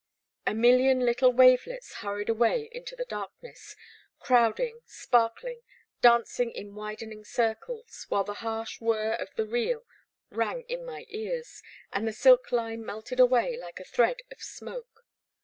A 0.47 0.55
million 0.55 1.01
little 1.01 1.31
wavelets 1.31 1.93
hurried 1.97 2.27
away 2.27 2.69
into 2.71 2.95
the 2.95 3.05
darkness, 3.05 3.75
crowding, 4.17 4.81
sparkling, 4.87 5.61
dancing 6.01 6.49
in 6.49 6.73
widen 6.73 7.11
ing 7.11 7.23
circles, 7.23 8.05
while 8.09 8.23
the 8.23 8.33
harsh 8.41 8.81
whirr 8.81 9.11
of 9.13 9.27
the 9.35 9.45
reel 9.45 9.83
rang 10.31 10.63
in 10.63 10.83
my 10.83 11.05
ears, 11.09 11.61
and 11.93 12.07
the 12.07 12.13
silk 12.13 12.51
line 12.51 12.83
melted 12.83 13.19
away 13.19 13.55
like 13.59 13.79
a 13.79 13.83
thread 13.85 14.23
of 14.31 14.41
smoke. 14.41 15.05